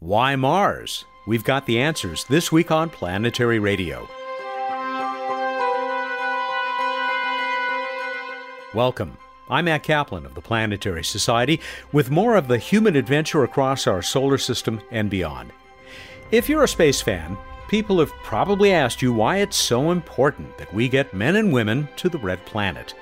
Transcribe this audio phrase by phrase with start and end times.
[0.00, 1.06] Why Mars?
[1.26, 4.06] We've got the answers this week on Planetary Radio.
[8.74, 9.16] Welcome.
[9.48, 11.62] I'm Matt Kaplan of the Planetary Society
[11.92, 15.50] with more of the human adventure across our solar system and beyond.
[16.30, 17.38] If you're a space fan,
[17.68, 21.88] people have probably asked you why it's so important that we get men and women
[21.96, 22.92] to the red planet.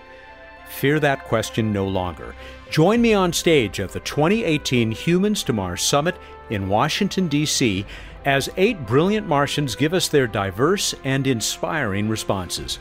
[0.75, 2.34] Fear that question no longer.
[2.68, 6.16] Join me on stage at the 2018 Humans to Mars Summit
[6.50, 7.86] in Washington, D.C.,
[8.24, 12.80] as eight brilliant Martians give us their diverse and inspiring responses.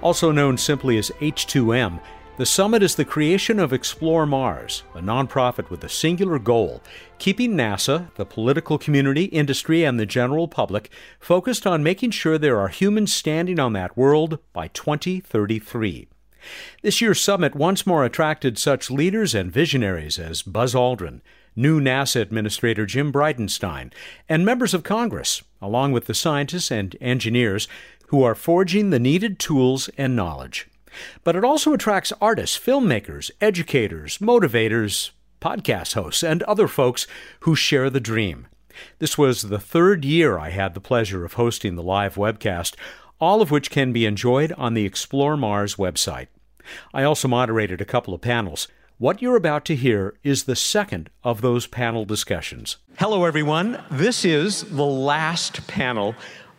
[0.00, 2.00] Also known simply as H2M,
[2.36, 6.82] the summit is the creation of Explore Mars, a nonprofit with a singular goal
[7.18, 12.58] keeping NASA, the political community, industry, and the general public focused on making sure there
[12.58, 16.08] are humans standing on that world by 2033.
[16.82, 21.20] This year's summit once more attracted such leaders and visionaries as Buzz Aldrin,
[21.56, 23.92] new NASA Administrator Jim Bridenstine,
[24.28, 27.68] and members of Congress, along with the scientists and engineers
[28.08, 30.68] who are forging the needed tools and knowledge.
[31.24, 37.06] But it also attracts artists, filmmakers, educators, motivators, podcast hosts, and other folks
[37.40, 38.46] who share the dream.
[38.98, 42.74] This was the third year I had the pleasure of hosting the live webcast,
[43.24, 46.26] all of which can be enjoyed on the Explore Mars website.
[46.92, 48.68] I also moderated a couple of panels.
[48.98, 52.76] What you're about to hear is the second of those panel discussions.
[52.98, 53.82] Hello, everyone.
[53.90, 56.14] This is the last panel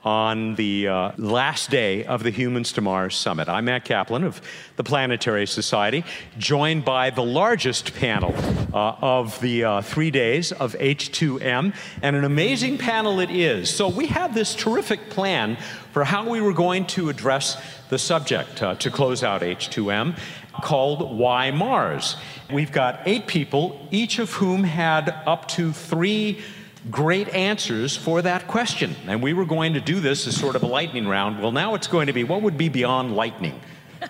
[0.06, 3.50] on the uh, last day of the Humans to Mars Summit.
[3.50, 4.39] I'm Matt Kaplan of
[4.75, 6.06] the Planetary Society,
[6.38, 8.36] joined by the largest panel
[8.72, 13.73] uh, of the uh, three days of H2M, and an amazing panel it is.
[13.73, 15.58] So, we have this terrific plan
[15.92, 17.59] for how we were going to address
[17.90, 20.17] the subject uh, to close out H2M
[20.62, 22.16] called Why Mars?
[22.53, 26.42] We've got eight people, each of whom had up to three
[26.91, 28.95] great answers for that question.
[29.08, 31.41] And we were going to do this as sort of a lightning round.
[31.41, 33.59] Well, now it's going to be what would be beyond lightning?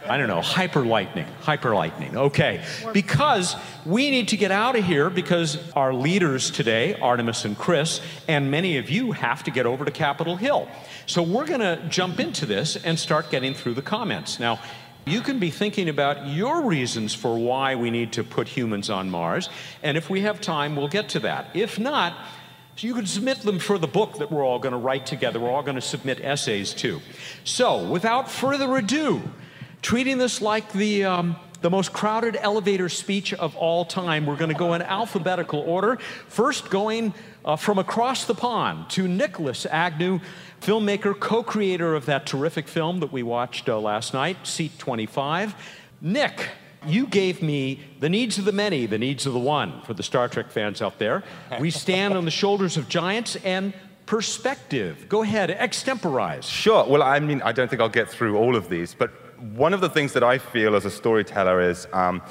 [0.07, 2.17] I don't know, hyper lightning, hyper lightning.
[2.17, 3.55] Okay, because
[3.85, 8.51] we need to get out of here because our leaders today, Artemis and Chris, and
[8.51, 10.67] many of you have to get over to Capitol Hill.
[11.05, 14.39] So we're going to jump into this and start getting through the comments.
[14.39, 14.59] Now,
[15.05, 19.09] you can be thinking about your reasons for why we need to put humans on
[19.09, 19.49] Mars,
[19.83, 21.47] and if we have time, we'll get to that.
[21.53, 22.17] If not,
[22.83, 25.39] you can submit them for the book that we're all going to write together.
[25.39, 26.99] We're all going to submit essays to.
[27.45, 29.21] So, without further ado,
[29.81, 34.51] treating this like the, um, the most crowded elevator speech of all time, we're going
[34.51, 35.97] to go in alphabetical order.
[36.27, 37.13] First, going
[37.45, 40.19] uh, from across the pond to Nicholas Agnew,
[40.59, 45.55] filmmaker, co creator of that terrific film that we watched uh, last night, Seat 25.
[46.01, 46.49] Nick,
[46.87, 50.03] you gave me the needs of the many, the needs of the one, for the
[50.03, 51.23] Star Trek fans out there.
[51.59, 53.73] We stand on the shoulders of giants and
[54.05, 55.07] perspective.
[55.09, 56.43] Go ahead, extemporize.
[56.43, 56.85] Sure.
[56.85, 59.11] Well, I mean, I don't think I'll get through all of these, but
[59.53, 62.21] one of the things that I feel as a storyteller is um,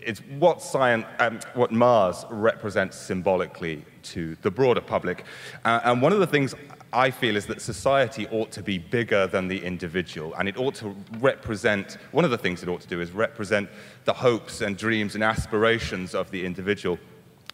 [0.00, 5.24] it's what science, um, what Mars represents symbolically to the broader public.
[5.64, 6.54] Uh, and one of the things
[6.92, 10.74] I feel is that society ought to be bigger than the individual, and it ought
[10.76, 13.70] to represent, one of the things it ought to do is represent
[14.04, 16.98] the hopes and dreams and aspirations of the individual.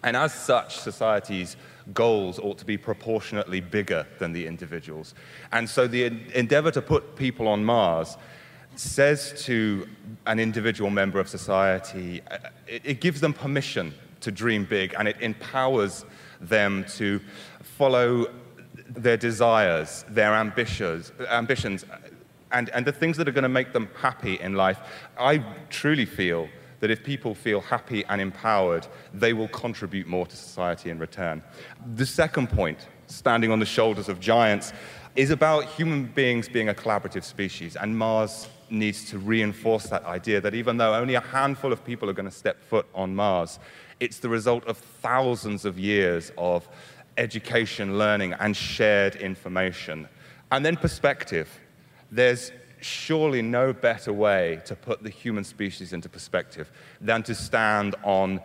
[0.02, 1.56] And as such, society's
[1.94, 5.14] goals ought to be proportionately bigger than the individuals.
[5.52, 8.16] And so the endeavor to put people on Mars
[8.74, 9.88] says to
[10.26, 15.08] an individual member of society, uh, it, it gives them permission to dream big and
[15.08, 16.04] it empowers
[16.40, 17.20] them to
[17.62, 18.26] follow
[18.88, 21.84] their desires, their ambitions, ambitions
[22.52, 24.80] and, and the things that are going to make them happy in life.
[25.18, 26.48] I truly feel
[26.80, 31.42] that if people feel happy and empowered, they will contribute more to society in return.
[31.96, 34.72] The second point, standing on the shoulders of giants,
[35.16, 40.40] is about human beings being a collaborative species, and Mars needs to reinforce that idea
[40.40, 43.58] that even though only a handful of people are going to step foot on Mars,
[43.98, 46.68] it's the result of thousands of years of
[47.18, 50.08] education, learning, and shared information.
[50.50, 51.60] And then perspective.
[52.10, 56.70] There's surely no better way to put the human species into perspective
[57.00, 58.40] than to stand on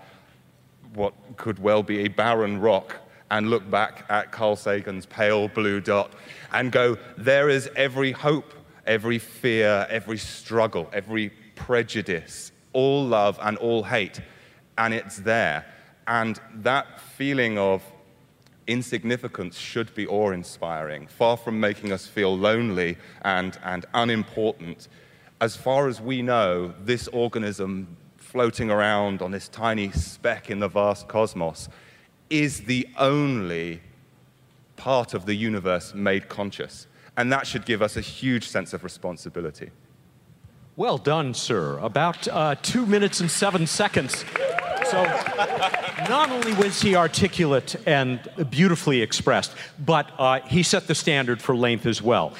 [0.93, 2.97] what could well be a barren rock
[3.31, 6.13] and look back at Carl Sagan's pale blue dot
[6.51, 8.53] and go, there is every hope,
[8.85, 14.19] every fear, every struggle, every prejudice, all love and all hate,
[14.77, 15.65] and it's there.
[16.05, 17.81] And that feeling of
[18.67, 24.87] insignificance should be awe inspiring, far from making us feel lonely and, and unimportant.
[25.41, 30.67] As far as we know, this organism floating around on this tiny speck in the
[30.67, 31.69] vast cosmos
[32.29, 33.81] is the only
[34.75, 36.87] part of the universe made conscious.
[37.15, 39.69] And that should give us a huge sense of responsibility.
[40.75, 41.77] Well done, sir.
[41.77, 44.25] About uh, two minutes and seven seconds.
[44.93, 45.03] So,
[46.07, 48.19] not only was he articulate and
[48.51, 52.35] beautifully expressed, but uh, he set the standard for length as well.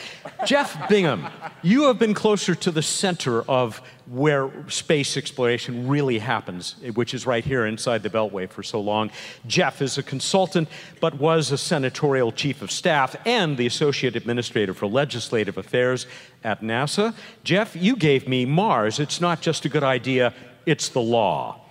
[0.45, 1.25] Jeff Bingham,
[1.63, 7.25] you have been closer to the center of where space exploration really happens, which is
[7.25, 9.09] right here inside the Beltway for so long.
[9.47, 10.69] Jeff is a consultant,
[10.99, 16.05] but was a senatorial chief of staff and the associate administrator for legislative affairs
[16.43, 17.15] at NASA.
[17.43, 18.99] Jeff, you gave me Mars.
[18.99, 20.35] It's not just a good idea,
[20.67, 21.62] it's the law.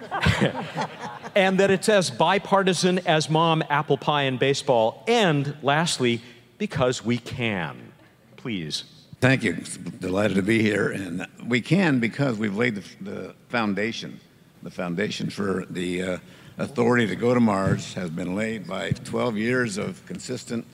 [1.34, 5.04] and that it's as bipartisan as mom, apple pie, and baseball.
[5.06, 6.22] And lastly,
[6.58, 7.92] because we can.
[8.36, 8.84] Please.
[9.20, 9.54] Thank you.
[10.00, 10.90] Delighted to be here.
[10.90, 14.20] And we can because we've laid the, the foundation.
[14.62, 16.18] The foundation for the uh,
[16.58, 20.66] authority to go to Mars has been laid by 12 years of consistent,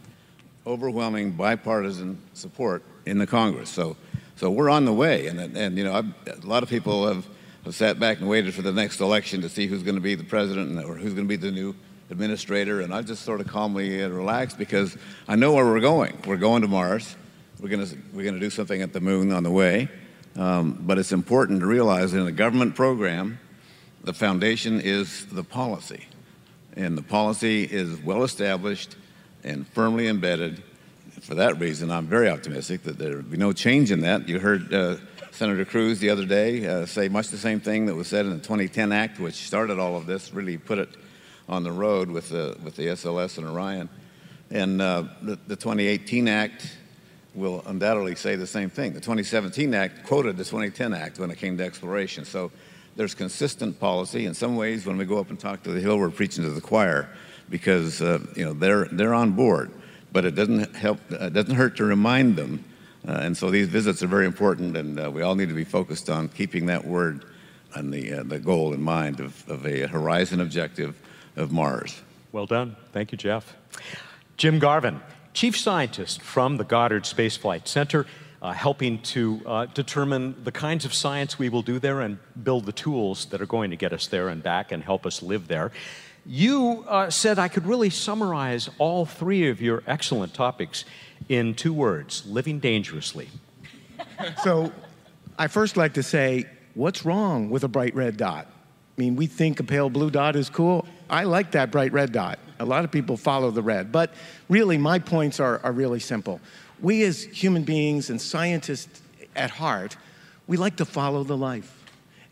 [0.67, 3.71] overwhelming bipartisan support in the Congress.
[3.71, 3.97] So,
[4.37, 5.27] so we're on the way.
[5.27, 7.27] And, and you know, I've, a lot of people have, have
[7.71, 10.25] sat back and waited for the next election to see who's going to be the
[10.25, 11.75] president or who's going to be the new
[12.11, 12.81] administrator.
[12.81, 14.97] And I just sort of calmly relaxed because
[15.29, 16.19] I know where we're going.
[16.27, 17.17] We're going to Mars.
[17.61, 19.89] We're going to, we're going to do something at the moon on the way.
[20.35, 23.39] Um, but it's important to realize in a government program,
[24.03, 26.07] the foundation is the policy.
[26.75, 28.97] And the policy is well established
[29.45, 30.63] and firmly embedded.
[31.23, 34.29] For that reason, I'm very optimistic that there will be no change in that.
[34.29, 34.97] You heard uh,
[35.31, 38.33] Senator Cruz the other day uh, say much the same thing that was said in
[38.33, 40.89] the 2010 Act, which started all of this, really put it
[41.49, 43.89] on the road with the, with the SLS and Orion.
[44.51, 46.77] And uh, the, the 2018 Act
[47.37, 48.93] will undoubtedly say the same thing.
[48.93, 52.25] The 2017 Act quoted the 2010 Act when it came to exploration.
[52.25, 52.51] So
[52.97, 54.27] there's consistent policy.
[54.27, 56.51] In some ways, when we go up and talk to the Hill, we're preaching to
[56.51, 57.09] the choir
[57.49, 59.71] because uh, you know they're they're on board.
[60.13, 61.01] But it doesn't help.
[61.11, 62.65] Uh, it doesn't hurt to remind them.
[63.07, 65.65] Uh, and so these visits are very important, and uh, we all need to be
[65.65, 67.25] focused on keeping that word
[67.75, 70.95] and the uh, the goal in mind of, of a horizon objective
[71.37, 72.01] of Mars.
[72.31, 72.77] Well done.
[72.93, 73.57] Thank you, Jeff.
[74.37, 75.01] Jim Garvin
[75.33, 78.07] chief scientist from the Goddard Space Flight Center,
[78.41, 82.67] uh, helping to uh, determine the kinds of science we will do there and build
[82.67, 85.49] the tools that are going to get us there and back and help us live
[85.49, 85.73] there.
[86.25, 90.85] You uh, said I could really summarize all three of your excellent topics
[91.29, 93.29] in two words living dangerously.
[94.43, 94.73] So,
[95.39, 98.47] I first like to say, what's wrong with a bright red dot?
[98.47, 100.87] I mean, we think a pale blue dot is cool.
[101.11, 102.39] I like that bright red dot.
[102.61, 103.91] A lot of people follow the red.
[103.91, 104.15] But
[104.49, 106.41] really, my points are, are really simple.
[106.81, 109.03] We, as human beings and scientists
[109.35, 109.97] at heart,
[110.47, 111.82] we like to follow the life.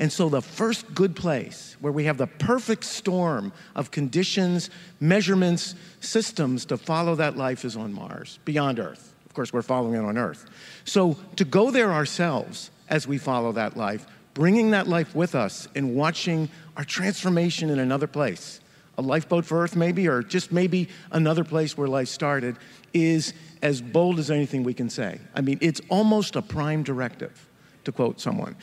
[0.00, 5.74] And so, the first good place where we have the perfect storm of conditions, measurements,
[6.00, 9.14] systems to follow that life is on Mars, beyond Earth.
[9.26, 10.46] Of course, we're following it on Earth.
[10.86, 15.68] So, to go there ourselves as we follow that life, bringing that life with us
[15.74, 16.48] and watching
[16.78, 18.60] our transformation in another place,
[18.96, 22.56] a lifeboat for Earth maybe, or just maybe another place where life started,
[22.94, 25.20] is as bold as anything we can say.
[25.34, 27.48] I mean, it's almost a prime directive,
[27.84, 28.56] to quote someone.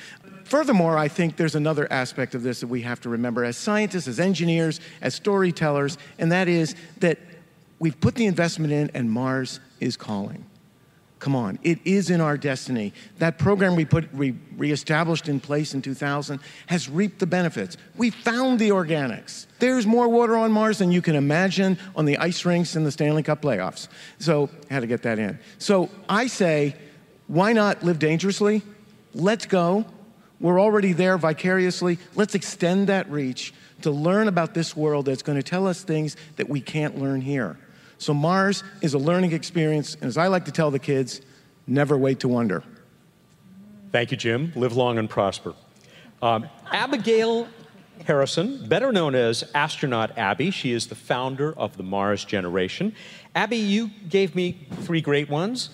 [0.47, 4.07] Furthermore, I think there's another aspect of this that we have to remember as scientists,
[4.07, 7.19] as engineers, as storytellers, and that is that
[7.79, 10.45] we've put the investment in and Mars is calling.
[11.19, 12.93] Come on, it is in our destiny.
[13.17, 17.75] That program we put we reestablished in place in 2000 has reaped the benefits.
[17.97, 19.47] We found the organics.
[19.59, 22.91] There's more water on Mars than you can imagine on the ice rinks in the
[22.91, 23.89] Stanley Cup playoffs.
[24.19, 25.39] So, had to get that in.
[25.57, 26.75] So, I say,
[27.27, 28.61] why not live dangerously?
[29.13, 29.85] Let's go.
[30.39, 31.97] We're already there vicariously.
[32.15, 36.15] Let's extend that reach to learn about this world that's going to tell us things
[36.35, 37.57] that we can't learn here.
[37.97, 41.21] So Mars is a learning experience, and as I like to tell the kids,
[41.65, 42.63] never wait to wonder.
[43.91, 44.51] Thank you, Jim.
[44.55, 45.55] Live long and prosper.
[46.21, 47.47] Um, Abigail
[48.05, 52.93] Harrison, better known as Astronaut Abby, she is the founder of the Mars Generation.
[53.33, 55.69] Abby, you gave me three great ones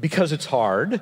[0.00, 1.00] because it's hard,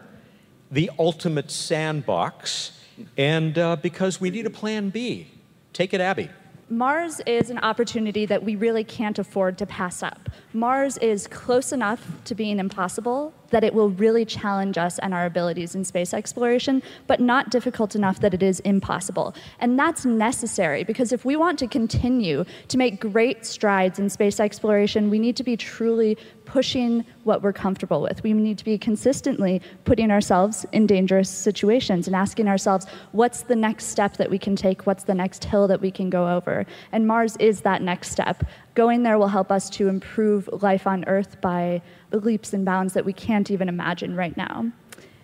[0.71, 2.73] the ultimate sandbox,
[3.17, 5.29] and uh, because we need a plan B.
[5.73, 6.31] Take it, Abby.
[6.71, 10.31] Mars is an opportunity that we really can't afford to pass up.
[10.53, 15.27] Mars is close enough to being impossible that it will really challenge us and our
[15.27, 19.33] abilities in space exploration, but not difficult enough that it is impossible.
[19.61, 24.41] And that's necessary because if we want to continue to make great strides in space
[24.41, 28.25] exploration, we need to be truly pushing what we're comfortable with.
[28.25, 33.57] We need to be consistently putting ourselves in dangerous situations and asking ourselves, what's the
[33.57, 34.85] next step that we can take?
[34.85, 36.67] What's the next hill that we can go over?
[36.91, 38.45] And Mars is that next step.
[38.75, 43.05] Going there will help us to improve life on Earth by leaps and bounds that
[43.05, 44.71] we can't even imagine right now.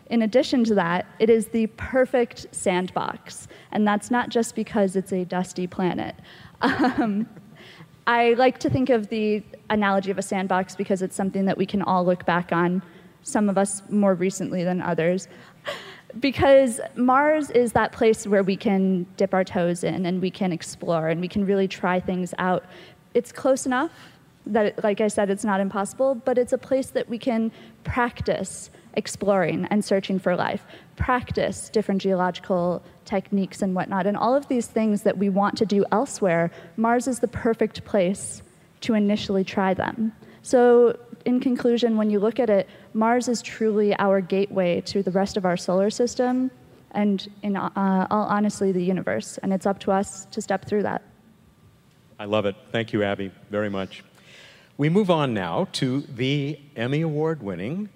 [0.09, 5.13] In addition to that, it is the perfect sandbox, and that's not just because it's
[5.13, 6.15] a dusty planet.
[6.63, 7.27] Um,
[8.07, 11.65] I like to think of the analogy of a sandbox because it's something that we
[11.65, 12.83] can all look back on,
[13.23, 15.29] some of us more recently than others.
[16.19, 20.51] Because Mars is that place where we can dip our toes in and we can
[20.51, 22.65] explore and we can really try things out.
[23.15, 23.91] It's close enough
[24.47, 27.53] that, like I said, it's not impossible, but it's a place that we can
[27.85, 30.65] practice exploring and searching for life,
[30.97, 34.07] practice different geological techniques and whatnot.
[34.07, 37.85] And all of these things that we want to do elsewhere, Mars is the perfect
[37.85, 38.43] place
[38.83, 40.13] to initially try them.
[40.43, 45.11] So, in conclusion, when you look at it, Mars is truly our gateway to the
[45.11, 46.51] rest of our solar system
[46.93, 49.39] and, in uh, all honestly, the universe.
[49.43, 51.03] And it's up to us to step through that.
[52.21, 52.55] I love it.
[52.71, 54.05] Thank you, Abby, very much.
[54.77, 57.89] We move on now to the Emmy Award winning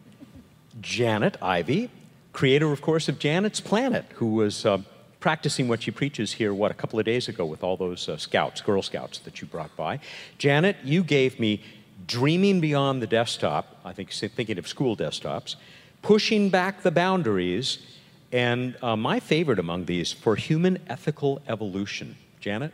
[0.81, 1.91] Janet Ivey,
[2.33, 4.79] creator, of course, of Janet's Planet, who was uh,
[5.21, 8.17] practicing what she preaches here, what, a couple of days ago with all those uh,
[8.17, 10.01] scouts, Girl Scouts that you brought by.
[10.39, 11.63] Janet, you gave me
[12.07, 15.57] Dreaming Beyond the Desktop, I think thinking of school desktops,
[16.01, 17.77] Pushing Back the Boundaries,
[18.33, 22.17] and uh, my favorite among these, For Human Ethical Evolution.
[22.41, 22.73] Janet?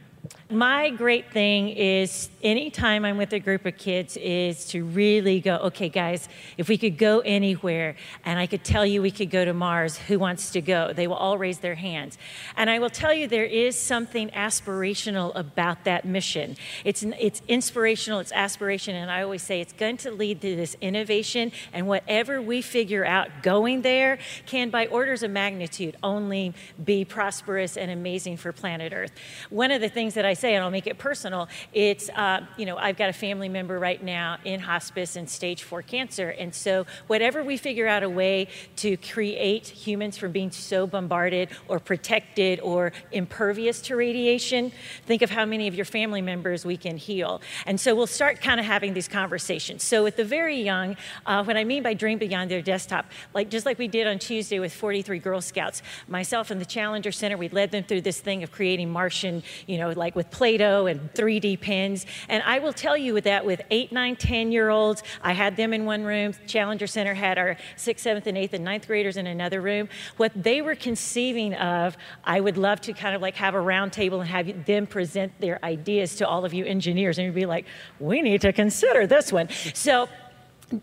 [0.53, 5.55] My great thing is anytime I'm with a group of kids is to really go,
[5.59, 6.29] okay, guys,
[6.59, 9.97] if we could go anywhere and I could tell you we could go to Mars,
[9.97, 10.93] who wants to go?
[10.93, 12.19] They will all raise their hands.
[12.57, 16.57] And I will tell you there is something aspirational about that mission.
[16.85, 20.77] It's, it's inspirational, it's aspiration, and I always say it's going to lead to this
[20.81, 27.05] innovation, and whatever we figure out going there can, by orders of magnitude, only be
[27.05, 29.13] prosperous and amazing for planet Earth.
[29.49, 32.67] One of the things that I say, and I'll make it personal, it's, uh, you
[32.67, 36.31] know, I've got a family member right now in hospice and stage four cancer.
[36.31, 41.51] And so, whatever we figure out a way to create humans from being so bombarded
[41.69, 44.73] or protected or impervious to radiation,
[45.07, 47.41] think of how many of your family members we can heal.
[47.67, 49.83] And so, we'll start kind of having these conversations.
[49.83, 53.51] So, at the very young, uh, what I mean by dream beyond their desktop, like
[53.51, 57.37] just like we did on Tuesday with 43 Girl Scouts, myself and the Challenger Center,
[57.37, 61.13] we led them through this thing of creating Martian, you know, like with Play-Doh and
[61.15, 62.07] 3D pens.
[62.29, 65.73] And I will tell you that with eight, nine, 10 year olds, I had them
[65.73, 66.35] in one room.
[66.47, 69.89] Challenger Center had our sixth, seventh, and eighth and ninth graders in another room.
[70.17, 73.93] What they were conceiving of, I would love to kind of like have a round
[73.93, 77.19] table and have them present their ideas to all of you engineers.
[77.19, 77.67] And you'd be like,
[77.99, 79.49] we need to consider this one.
[79.75, 80.09] So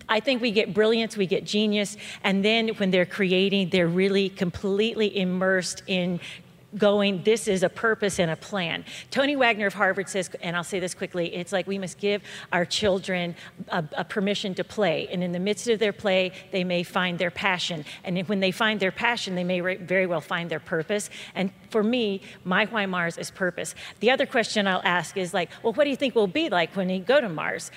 [0.10, 4.30] I think we get brilliance, we get genius, and then when they're creating, they're really
[4.30, 6.20] completely immersed in
[6.78, 8.86] going, this is a purpose and a plan.
[9.12, 12.22] Tony Wagner of Harvard says, and I'll say this quickly, it's like we must give
[12.52, 13.36] our children
[13.70, 15.08] a, a, permission to play.
[15.12, 17.86] And in the midst of their play, they may find their passion.
[18.04, 21.10] And when they find their passion, they may very well find their purpose.
[21.36, 23.76] And for me, my why Mars is purpose.
[24.00, 26.76] The other question I'll ask is like, well, what do you think we'll be like
[26.76, 27.72] when we go to Mars?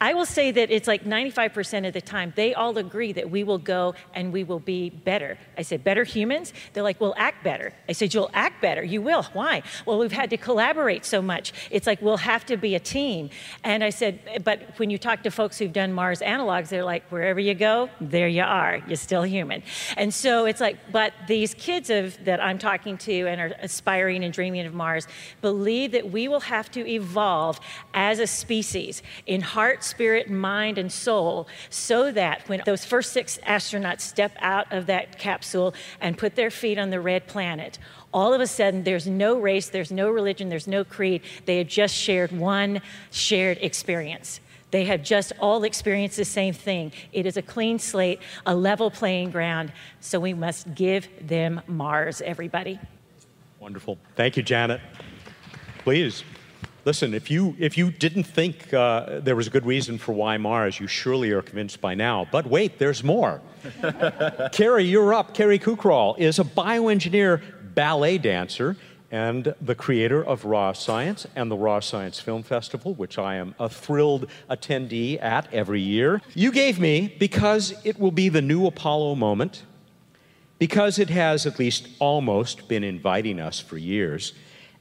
[0.00, 3.44] I will say that it's like 95% of the time, they all agree that we
[3.44, 5.36] will go and we will be better.
[5.58, 6.52] I said, better humans?
[6.72, 7.74] They're like, we'll act better.
[7.88, 8.82] I said, you'll act better.
[8.82, 9.24] You will.
[9.34, 9.62] Why?
[9.84, 11.52] Well, we've had to collaborate so much.
[11.70, 13.28] It's like, we'll have to be a team.
[13.62, 17.04] And I said, but when you talk to folks who've done Mars analogs, they're like,
[17.10, 18.82] wherever you go, there you are.
[18.86, 19.62] You're still human.
[19.96, 24.24] And so it's like, but these kids of, that I'm talking to and are aspiring
[24.24, 25.06] and dreaming of Mars
[25.42, 27.60] believe that we will have to evolve
[27.92, 33.38] as a species in heart spirit, mind, and soul, so that when those first six
[33.46, 37.78] astronauts step out of that capsule and put their feet on the red planet,
[38.12, 41.22] all of a sudden there's no race, there's no religion, there's no creed.
[41.46, 42.80] They have just shared one
[43.10, 44.40] shared experience.
[44.70, 46.92] They have just all experienced the same thing.
[47.12, 52.20] It is a clean slate, a level playing ground, so we must give them Mars,
[52.20, 52.78] everybody.
[53.58, 53.98] Wonderful.
[54.14, 54.80] Thank you, Janet.
[55.78, 56.24] Please.
[56.84, 60.38] Listen, if you, if you didn't think uh, there was a good reason for why
[60.38, 62.26] Mars, you surely are convinced by now.
[62.30, 63.42] But wait, there's more.
[64.52, 65.34] Carrie, you're up.
[65.34, 67.42] Carrie Kukral is a bioengineer
[67.74, 68.76] ballet dancer
[69.10, 73.54] and the creator of Raw Science and the Raw Science Film Festival, which I am
[73.58, 76.22] a thrilled attendee at every year.
[76.34, 79.64] You gave me because it will be the new Apollo moment,
[80.58, 84.32] because it has at least almost been inviting us for years,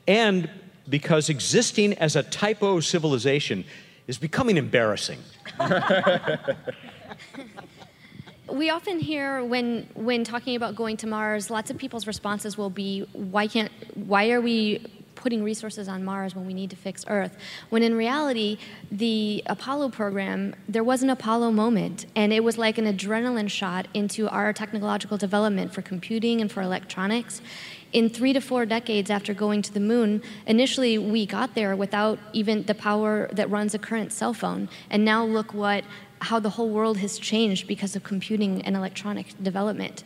[0.08, 0.50] and
[0.90, 3.64] because existing as a typo civilization
[4.08, 5.20] is becoming embarrassing.
[8.52, 12.72] we often hear when when talking about going to Mars, lots of people's responses will
[12.72, 13.72] be, "Why can't?
[13.96, 14.86] Why are we
[15.20, 17.38] putting resources on Mars when we need to fix Earth.
[17.70, 18.58] When in reality,
[18.90, 23.88] the Apollo program, there was an Apollo moment, and it was like an adrenaline shot
[23.94, 27.42] into our technological development for computing and for electronics.
[27.92, 32.20] In three to four decades after going to the moon, initially we got there without
[32.34, 34.70] even the power that runs a current cell phone.
[34.90, 35.84] And now look what
[36.22, 40.04] how the whole world has changed because of computing and electronic development.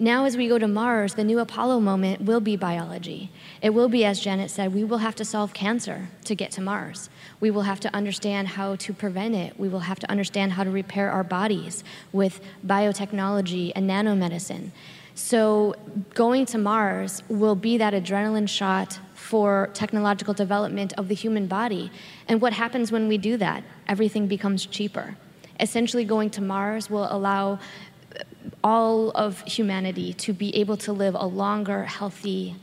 [0.00, 3.32] Now, as we go to Mars, the new Apollo moment will be biology.
[3.60, 6.60] It will be, as Janet said, we will have to solve cancer to get to
[6.60, 7.10] Mars.
[7.40, 9.58] We will have to understand how to prevent it.
[9.58, 11.82] We will have to understand how to repair our bodies
[12.12, 14.70] with biotechnology and nanomedicine.
[15.18, 15.74] So,
[16.14, 21.90] going to Mars will be that adrenaline shot for technological development of the human body.
[22.28, 23.64] And what happens when we do that?
[23.88, 25.16] Everything becomes cheaper.
[25.58, 28.22] Essentially, going to Mars will allow uh,
[28.62, 32.54] all of humanity to be able to live a longer, healthy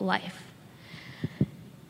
[0.00, 0.42] life.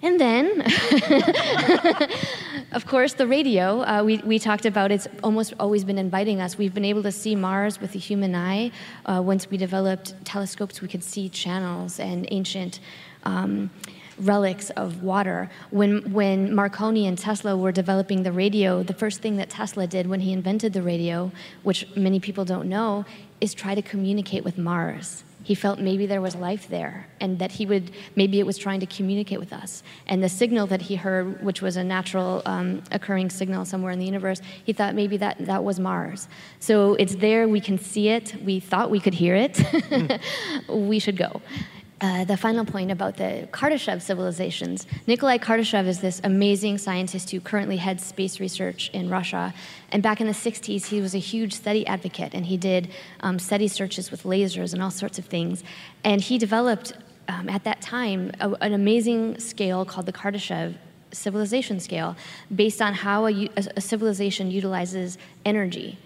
[0.02, 0.66] And then,
[2.72, 6.56] of course, the radio, uh, we, we talked about, it's almost always been inviting us.
[6.56, 8.70] We've been able to see Mars with the human eye.
[9.06, 12.78] Uh, once we developed telescopes, we could see channels and ancient
[13.24, 13.70] um,
[14.18, 15.50] relics of water.
[15.70, 20.06] When, when Marconi and Tesla were developing the radio, the first thing that Tesla did
[20.06, 23.04] when he invented the radio, which many people don't know,
[23.40, 25.24] is try to communicate with Mars.
[25.42, 28.80] He felt maybe there was life there and that he would, maybe it was trying
[28.80, 29.82] to communicate with us.
[30.06, 33.98] And the signal that he heard, which was a natural um, occurring signal somewhere in
[33.98, 36.28] the universe, he thought maybe that, that was Mars.
[36.58, 40.20] So it's there, we can see it, we thought we could hear it,
[40.68, 41.40] we should go.
[42.00, 44.86] Uh, the final point about the Kardashev civilizations.
[45.06, 49.52] Nikolai Kardashev is this amazing scientist who currently heads space research in Russia.
[49.92, 52.88] And back in the 60s, he was a huge SETI advocate, and he did
[53.20, 55.62] um, SETI searches with lasers and all sorts of things.
[56.02, 56.94] And he developed,
[57.28, 60.76] um, at that time, a, an amazing scale called the Kardashev
[61.12, 62.16] civilization scale,
[62.54, 65.98] based on how a, a civilization utilizes energy.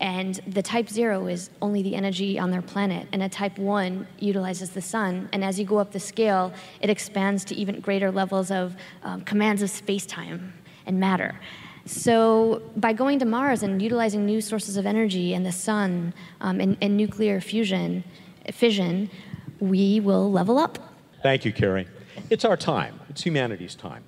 [0.00, 4.06] And the type zero is only the energy on their planet, and a type one
[4.18, 5.28] utilizes the sun.
[5.32, 9.22] And as you go up the scale, it expands to even greater levels of um,
[9.22, 10.52] commands of space time
[10.86, 11.38] and matter.
[11.86, 16.58] So, by going to Mars and utilizing new sources of energy and the sun um,
[16.58, 18.04] and, and nuclear fusion,
[18.52, 19.10] fission,
[19.60, 20.78] we will level up.
[21.22, 21.86] Thank you, Carrie.
[22.30, 24.04] It's our time, it's humanity's time.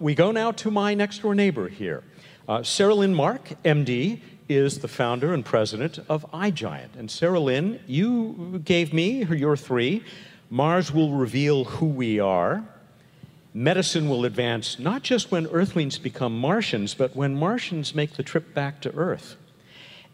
[0.00, 2.02] We go now to my next door neighbor here.
[2.48, 6.96] Uh, Saralyn Mark, MD, is the founder and president of iGiant.
[6.96, 10.04] And Sarah Lynn, you gave me your three.
[10.50, 12.64] Mars will reveal who we are.
[13.54, 18.54] Medicine will advance not just when Earthlings become Martians, but when Martians make the trip
[18.54, 19.36] back to Earth.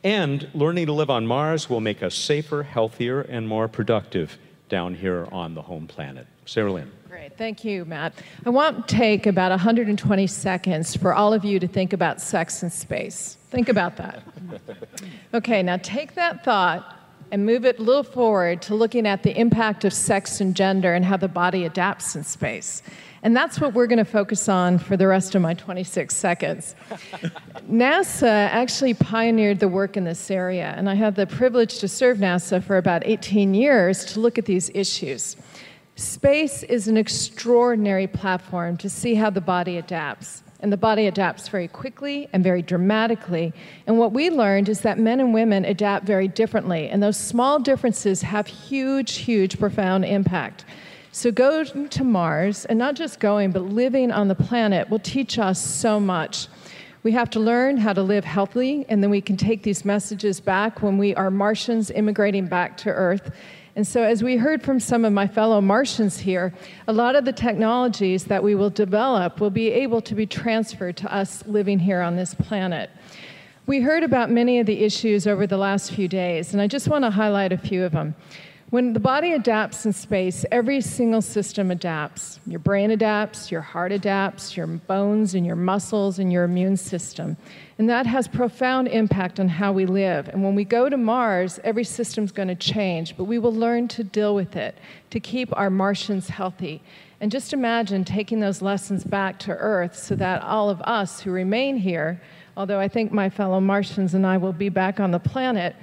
[0.04, 4.38] And learning to live on Mars will make us safer, healthier, and more productive
[4.68, 6.26] down here on the home planet.
[6.46, 6.88] Saralyn.
[7.09, 8.14] Great, thank you, Matt.
[8.46, 12.62] I want to take about 120 seconds for all of you to think about sex
[12.62, 13.37] in space.
[13.50, 14.22] Think about that.
[15.35, 16.96] Okay, now take that thought
[17.31, 20.94] and move it a little forward to looking at the impact of sex and gender
[20.94, 22.83] and how the body adapts in space.
[23.22, 26.74] And that's what we're going to focus on for the rest of my 26 seconds.
[27.68, 32.18] NASA actually pioneered the work in this area, and I had the privilege to serve
[32.18, 35.37] NASA for about 18 years to look at these issues.
[35.96, 40.44] Space is an extraordinary platform to see how the body adapts.
[40.61, 43.52] And the body adapts very quickly and very dramatically.
[43.87, 46.88] And what we learned is that men and women adapt very differently.
[46.88, 50.64] And those small differences have huge, huge, profound impact.
[51.18, 55.37] So, going to Mars, and not just going, but living on the planet, will teach
[55.37, 56.46] us so much.
[57.02, 60.38] We have to learn how to live healthily, and then we can take these messages
[60.38, 63.33] back when we are Martians immigrating back to Earth
[63.78, 66.52] and so, as we heard from some of my fellow Martians here,
[66.88, 70.96] a lot of the technologies that we will develop will be able to be transferred
[70.96, 72.90] to us living here on this planet.
[73.66, 76.88] We heard about many of the issues over the last few days, and I just
[76.88, 78.16] want to highlight a few of them.
[78.70, 82.38] When the body adapts in space, every single system adapts.
[82.46, 87.38] Your brain adapts, your heart adapts, your bones and your muscles and your immune system.
[87.78, 90.28] And that has profound impact on how we live.
[90.28, 93.88] And when we go to Mars, every system's going to change, but we will learn
[93.88, 94.76] to deal with it,
[95.09, 96.83] to keep our Martians healthy.
[97.22, 101.31] And just imagine taking those lessons back to Earth so that all of us who
[101.31, 102.20] remain here,
[102.54, 105.74] although I think my fellow Martians and I will be back on the planet,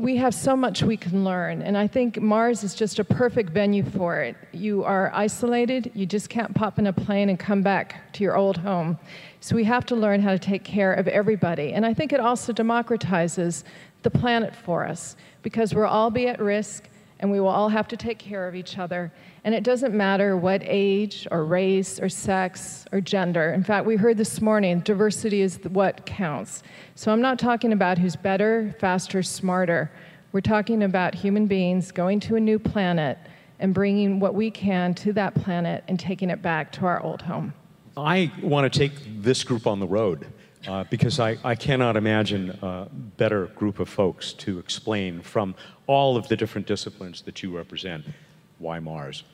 [0.00, 3.50] we have so much we can learn, and I think Mars is just a perfect
[3.50, 4.34] venue for it.
[4.50, 8.34] You are isolated, you just can't pop in a plane and come back to your
[8.34, 8.98] old home.
[9.40, 11.74] So we have to learn how to take care of everybody.
[11.74, 13.62] And I think it also democratizes
[14.02, 16.88] the planet for us because we'll all be at risk
[17.20, 19.12] and we will all have to take care of each other.
[19.44, 23.52] And it doesn't matter what age or race or sex or gender.
[23.52, 26.62] In fact, we heard this morning diversity is what counts.
[26.94, 29.92] So I'm not talking about who's better, faster, smarter.
[30.32, 33.18] We're talking about human beings going to a new planet
[33.58, 37.20] and bringing what we can to that planet and taking it back to our old
[37.20, 37.52] home.
[37.96, 40.26] I want to take this group on the road
[40.66, 45.54] uh, because I, I cannot imagine a better group of folks to explain from
[45.86, 48.04] all of the different disciplines that you represent
[48.58, 49.24] why Mars.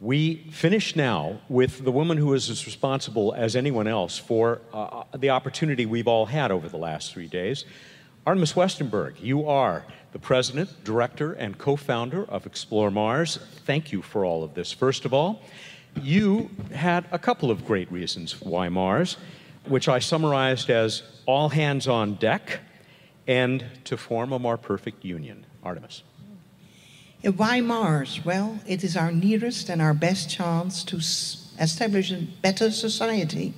[0.00, 5.02] We finish now with the woman who is as responsible as anyone else for uh,
[5.16, 7.64] the opportunity we've all had over the last three days.
[8.24, 13.38] Artemis Westenberg, you are the president, director, and co founder of Explore Mars.
[13.66, 14.70] Thank you for all of this.
[14.70, 15.42] First of all,
[16.00, 19.16] you had a couple of great reasons why Mars,
[19.68, 22.60] which I summarized as all hands on deck
[23.26, 25.46] and to form a more perfect union.
[25.62, 26.02] Artemis.
[27.36, 28.20] Why Mars?
[28.24, 33.54] Well, it is our nearest and our best chance to establish a better society.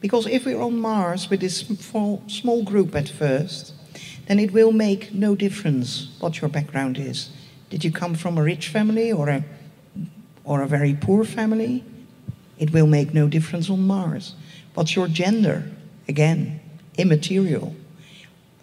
[0.00, 3.74] Because if we're on Mars with this small, small group at first,
[4.26, 7.30] then it will make no difference what your background is.
[7.68, 9.44] Did you come from a rich family or a
[10.44, 11.82] or a very poor family,
[12.58, 14.34] it will make no difference on Mars.
[14.74, 15.70] What's your gender?
[16.08, 16.60] Again,
[16.98, 17.74] immaterial.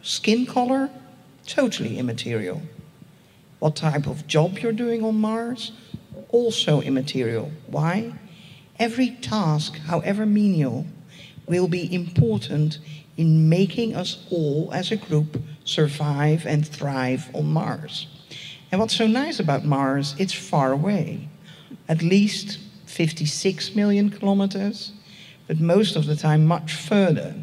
[0.01, 0.89] Skin color?
[1.45, 2.61] Totally immaterial.
[3.59, 5.71] What type of job you're doing on Mars?
[6.29, 7.51] Also immaterial.
[7.67, 8.13] Why?
[8.79, 10.85] Every task, however menial,
[11.47, 12.79] will be important
[13.17, 18.07] in making us all as a group survive and thrive on Mars.
[18.71, 21.27] And what's so nice about Mars, it's far away
[21.87, 24.93] at least 56 million kilometers,
[25.47, 27.35] but most of the time much further.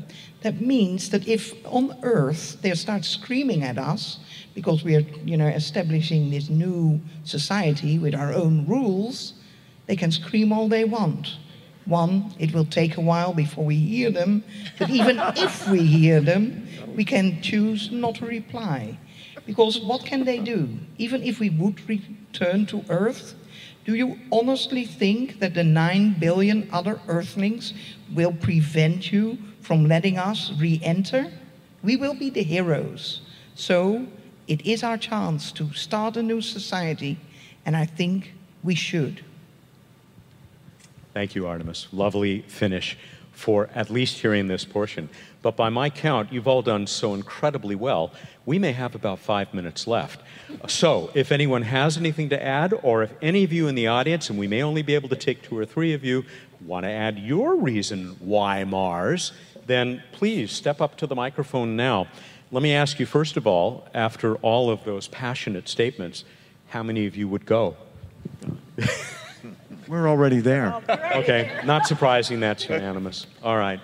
[0.42, 4.20] That means that if on Earth they start screaming at us
[4.54, 9.34] because we are, you know, establishing this new society with our own rules,
[9.86, 11.38] they can scream all they want.
[11.86, 14.44] One, it will take a while before we hear them,
[14.78, 18.98] but even if we hear them, we can choose not to reply.
[19.46, 20.68] Because what can they do?
[20.98, 23.34] Even if we would return to Earth,
[23.88, 27.72] do you honestly think that the 9 billion other Earthlings
[28.14, 31.32] will prevent you from letting us re enter?
[31.82, 33.22] We will be the heroes.
[33.54, 34.06] So
[34.46, 37.18] it is our chance to start a new society,
[37.64, 39.24] and I think we should.
[41.14, 41.88] Thank you, Artemis.
[41.90, 42.98] Lovely finish
[43.38, 45.08] for at least hearing this portion.
[45.42, 48.10] But by my count, you've all done so incredibly well.
[48.44, 50.20] We may have about five minutes left.
[50.66, 54.28] So, if anyone has anything to add, or if any of you in the audience,
[54.28, 56.24] and we may only be able to take two or three of you,
[56.66, 59.30] want to add your reason why Mars,
[59.66, 62.08] then please step up to the microphone now.
[62.50, 66.24] Let me ask you, first of all, after all of those passionate statements,
[66.70, 67.76] how many of you would go?
[69.88, 70.80] We're already there.
[70.88, 73.26] Okay, not surprising that's unanimous.
[73.42, 73.80] All right.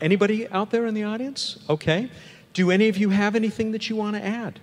[0.00, 1.58] Anybody out there in the audience?
[1.68, 2.10] Okay.
[2.54, 4.60] Do any of you have anything that you want to add?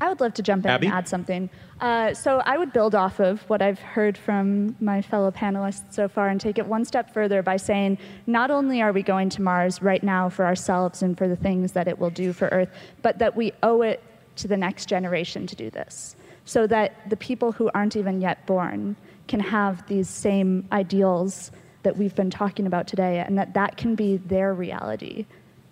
[0.00, 0.86] I would love to jump in Abby?
[0.86, 1.48] and add something.
[1.80, 6.08] Uh, so I would build off of what I've heard from my fellow panelists so
[6.08, 9.42] far and take it one step further by saying not only are we going to
[9.42, 12.70] Mars right now for ourselves and for the things that it will do for Earth,
[13.02, 14.02] but that we owe it
[14.36, 16.16] to the next generation to do this.
[16.44, 18.96] So that the people who aren't even yet born
[19.28, 21.50] can have these same ideals
[21.82, 25.26] that we've been talking about today and that that can be their reality.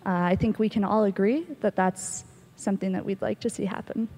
[0.04, 2.24] Uh, I think we can all agree that that's
[2.56, 4.08] something that we'd like to see happen.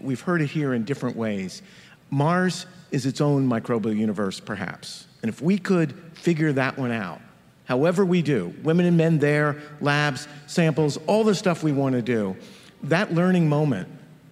[0.00, 1.62] We've heard it here in different ways.
[2.10, 5.06] Mars is its own microbial universe, perhaps.
[5.22, 7.20] And if we could figure that one out,
[7.64, 12.02] however we do, women and men there, labs, samples, all the stuff we want to
[12.02, 12.36] do,
[12.84, 13.88] that learning moment,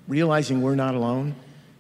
[0.09, 1.35] realizing we're not alone,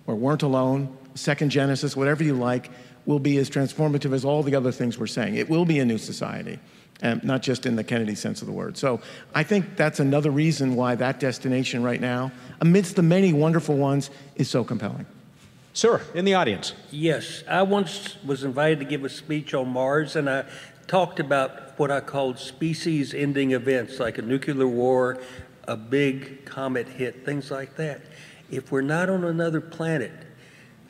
[0.07, 2.70] or weren't alone, second Genesis, whatever you like,
[3.06, 5.37] will be as transformative as all the other things we're saying.
[5.37, 6.59] It will be a new society,
[7.02, 8.76] and not just in the Kennedy sense of the word.
[8.76, 9.00] So
[9.35, 14.11] I think that's another reason why that destination right now, amidst the many wonderful ones,
[14.37, 15.06] is so compelling.
[15.72, 16.74] Sir, in the audience.
[16.90, 20.44] Yes, I once was invited to give a speech on Mars, and I
[20.88, 25.18] talked about what I called species ending events, like a nuclear war,
[25.68, 28.00] a big comet hit, things like that.
[28.50, 30.11] If we're not on another planet,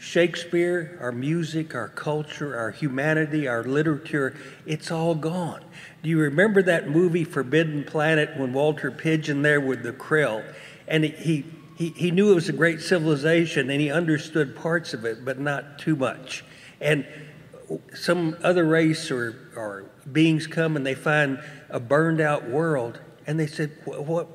[0.01, 4.35] Shakespeare, our music, our culture, our humanity, our literature,
[4.65, 5.63] it's all gone.
[6.03, 10.43] Do you remember that movie Forbidden Planet when Walter Pidgeon there with the Krell?
[10.89, 11.45] And he,
[11.77, 15.39] he, he knew it was a great civilization and he understood parts of it, but
[15.39, 16.45] not too much.
[16.81, 17.07] And
[17.95, 23.39] some other race or, or beings come and they find a burned out world and
[23.39, 24.29] they said, what, what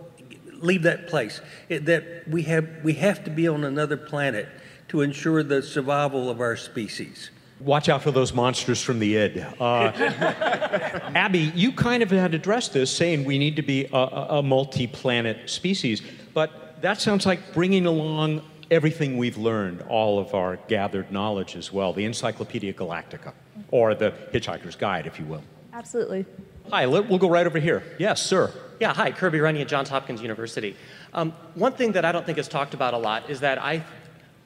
[0.51, 1.41] leave that place.
[1.69, 4.47] It, that we have we have to be on another planet
[4.89, 7.31] to ensure the survival of our species.
[7.59, 9.45] Watch out for those monsters from the id.
[9.59, 9.91] Uh,
[11.15, 15.49] Abby, you kind of had addressed this, saying we need to be a, a multi-planet
[15.49, 16.01] species,
[16.33, 21.71] but that sounds like bringing along everything we've learned, all of our gathered knowledge as
[21.71, 23.33] well, the Encyclopedia Galactica,
[23.71, 25.43] or the Hitchhiker's Guide, if you will.
[25.73, 26.25] Absolutely.
[26.71, 27.83] Hi, we'll go right over here.
[27.99, 28.51] Yes, sir.
[28.79, 30.75] Yeah, hi, Kirby Rennie at Johns Hopkins University.
[31.13, 33.83] Um, one thing that I don't think is talked about a lot is that I,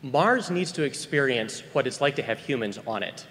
[0.02, 3.28] Mars needs to experience what it's like to have humans on it.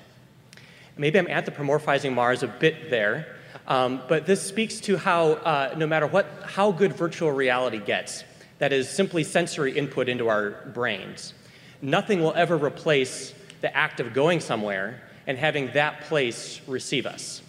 [0.97, 5.87] Maybe I'm anthropomorphizing Mars a bit there, um, but this speaks to how, uh, no
[5.87, 8.25] matter what, how good virtual reality gets,
[8.59, 11.33] that is simply sensory input into our brains,
[11.81, 17.43] nothing will ever replace the act of going somewhere and having that place receive us.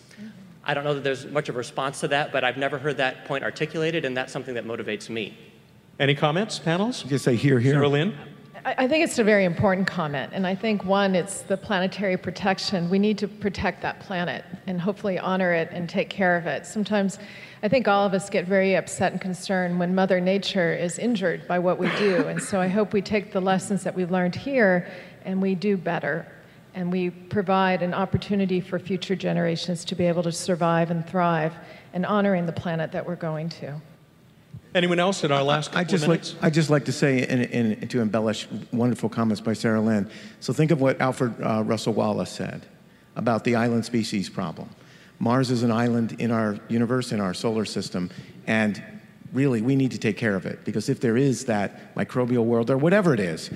[0.63, 2.97] I don't know that there's much of a response to that, but I've never heard
[2.97, 5.35] that point articulated, and that's something that motivates me.
[5.99, 7.03] Any comments, panels?
[7.03, 7.75] Just say here, here.
[7.75, 8.13] Saralyn?
[8.65, 10.31] I think it's a very important comment.
[10.33, 12.89] And I think, one, it's the planetary protection.
[12.89, 16.65] We need to protect that planet and hopefully honor it and take care of it.
[16.65, 17.19] Sometimes
[17.63, 21.47] I think all of us get very upset and concerned when Mother Nature is injured
[21.47, 22.27] by what we do.
[22.27, 24.89] And so I hope we take the lessons that we've learned here
[25.25, 26.27] and we do better
[26.73, 31.53] and we provide an opportunity for future generations to be able to survive and thrive
[31.93, 33.81] and honoring the planet that we're going to.
[34.75, 37.89] Anyone else in our last I just like I just like to say and, and,
[37.89, 40.09] to embellish wonderful comments by Saralyn.
[40.41, 42.65] So think of what Alfred uh, Russel Wallace said
[43.15, 44.69] about the island species problem.
[45.17, 48.09] Mars is an island in our universe, in our solar system,
[48.45, 48.81] and
[49.33, 52.69] really we need to take care of it because if there is that microbial world
[52.69, 53.49] or whatever it is,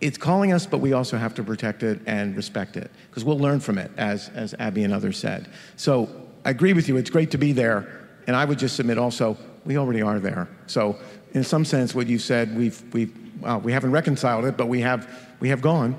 [0.00, 3.38] it's calling us, but we also have to protect it and respect it because we'll
[3.38, 5.50] learn from it, as, as Abby and others said.
[5.76, 6.08] So
[6.44, 6.96] I agree with you.
[6.96, 8.06] It's great to be there.
[8.26, 10.48] And I would just submit also, we already are there.
[10.66, 10.98] So
[11.32, 14.80] in some sense, what you said, we've, we've, uh, we haven't reconciled it, but we
[14.80, 15.08] have,
[15.40, 15.96] we have gone.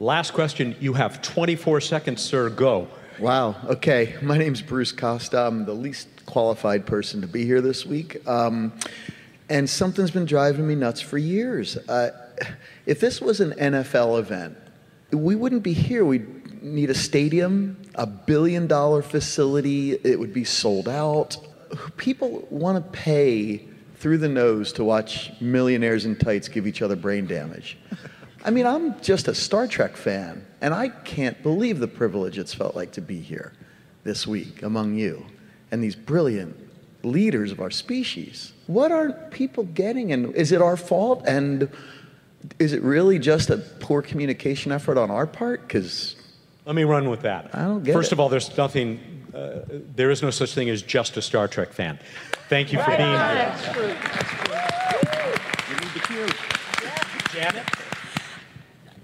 [0.00, 0.76] Last question.
[0.80, 2.50] You have 24 seconds, sir.
[2.50, 2.88] Go.
[3.18, 3.56] Wow.
[3.66, 4.14] Okay.
[4.22, 5.40] My name's Bruce Costa.
[5.40, 8.26] I'm the least qualified person to be here this week.
[8.28, 8.72] Um,
[9.48, 11.76] and something's been driving me nuts for years.
[11.76, 12.10] Uh,
[12.86, 14.56] if this was an NFL event,
[15.10, 16.04] we wouldn't be here.
[16.04, 21.36] We'd need a stadium, a billion dollar facility, it would be sold out.
[21.96, 26.96] People want to pay through the nose to watch millionaires in tights give each other
[26.96, 27.76] brain damage.
[28.44, 32.54] I mean, I'm just a Star Trek fan, and I can't believe the privilege it's
[32.54, 33.52] felt like to be here
[34.04, 35.26] this week among you
[35.70, 36.56] and these brilliant
[37.02, 38.52] leaders of our species.
[38.66, 41.24] What are people getting, and is it our fault?
[41.26, 41.68] And
[42.58, 45.62] is it really just a poor communication effort on our part?
[45.62, 46.16] Because
[46.64, 47.50] let me run with that.
[47.54, 48.14] I don't get First it.
[48.14, 49.17] of all, there's nothing.
[49.38, 49.60] Uh,
[49.94, 51.98] there is no such thing as just a Star Trek fan.
[52.48, 53.54] Thank you for being here.
[57.32, 57.64] Janet.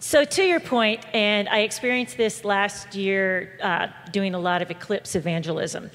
[0.01, 4.71] So, to your point, and I experienced this last year uh, doing a lot of
[4.73, 5.91] eclipse evangelism.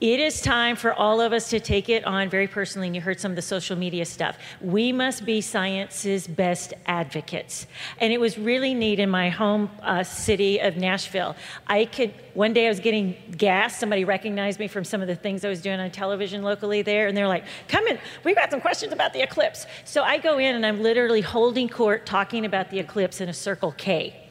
[0.00, 3.02] It is time for all of us to take it on very personally, and you
[3.02, 4.38] heard some of the social media stuff.
[4.60, 7.66] We must be science's best advocates.
[7.98, 11.34] And it was really neat in my home uh, city of Nashville.
[11.66, 15.16] I could, one day I was getting gas, somebody recognized me from some of the
[15.16, 18.52] things I was doing on television locally there, and they're like, come in, we've got
[18.52, 19.66] some questions about the eclipse.
[19.84, 23.34] So I go in and I'm literally holding court talking about the eclipse in a
[23.34, 24.27] Circle K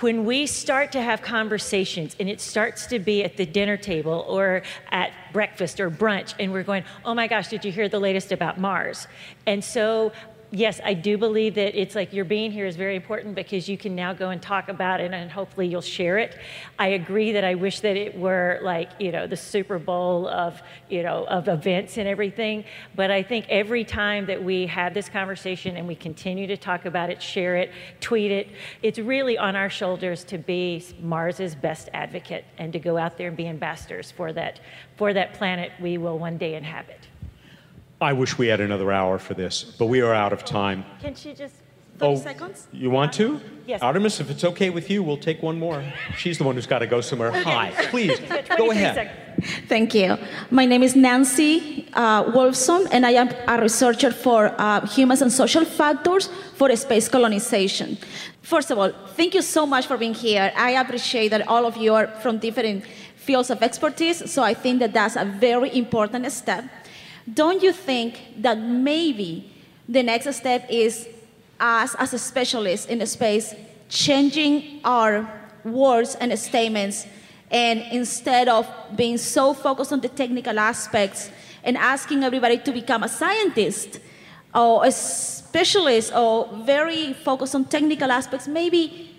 [0.00, 4.24] when we start to have conversations and it starts to be at the dinner table
[4.28, 7.98] or at breakfast or brunch and we're going oh my gosh did you hear the
[7.98, 9.06] latest about mars?
[9.46, 10.12] And so
[10.56, 13.76] yes, I do believe that it's like your being here is very important because you
[13.76, 16.38] can now go and talk about it and hopefully you'll share it.
[16.78, 20.62] I agree that I wish that it were like, you know, the Super Bowl of,
[20.88, 22.64] you know, of events and everything.
[22.94, 26.86] But I think every time that we have this conversation and we continue to talk
[26.86, 28.48] about it, share it, tweet it,
[28.82, 33.28] it's really on our shoulders to be Mars's best advocate and to go out there
[33.28, 34.60] and be ambassadors for that,
[34.96, 37.08] for that planet we will one day inhabit.
[38.00, 40.84] I wish we had another hour for this, but we are out of time.
[41.00, 41.54] Can she just
[41.96, 42.68] 30 oh, seconds?
[42.70, 43.40] You want to?
[43.66, 43.80] Yes.
[43.80, 45.82] Artemis, if it's okay with you, we'll take one more.
[46.18, 47.32] She's the one who's got to go somewhere.
[47.32, 48.20] Hi, please,
[48.58, 49.10] go ahead.
[49.66, 50.18] Thank you.
[50.50, 55.32] My name is Nancy uh, Wolfson, and I am a researcher for uh, humans and
[55.32, 57.96] social factors for space colonization.
[58.42, 60.52] First of all, thank you so much for being here.
[60.54, 62.84] I appreciate that all of you are from different
[63.16, 66.64] fields of expertise, so I think that that's a very important step.
[67.32, 69.52] Don't you think that maybe
[69.88, 71.08] the next step is
[71.58, 73.54] us as a specialist in the space
[73.88, 75.28] changing our
[75.64, 77.06] words and statements
[77.50, 81.30] And instead of being so focused on the technical aspects
[81.62, 84.00] and asking everybody to become a scientist
[84.54, 89.14] or a specialist or very focused on technical aspects, maybe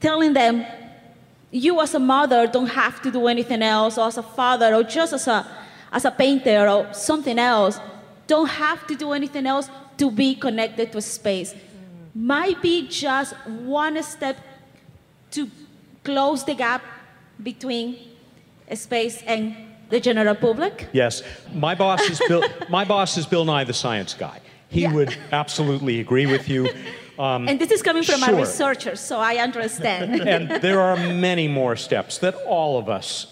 [0.00, 0.64] telling them,
[1.50, 4.82] you as a mother don't have to do anything else, or as a father, or
[4.82, 5.46] just as a,
[5.92, 7.78] as a painter or something else,
[8.26, 11.54] don't have to do anything else to be connected to space.
[12.14, 14.36] Might be just one step
[15.32, 15.48] to
[16.04, 16.82] close the gap
[17.42, 17.96] between
[18.74, 19.54] space and
[19.90, 20.88] the general public.
[20.92, 21.22] Yes,
[21.54, 22.42] my boss is Bill.
[22.70, 24.40] my boss is Bill Nye, the science guy.
[24.68, 24.92] He Yeah.
[24.92, 26.68] would absolutely agree with you.
[27.18, 28.34] Um, And this is coming from sure.
[28.34, 30.22] a researcher, so I understand.
[30.26, 33.26] and there are many more steps that all of us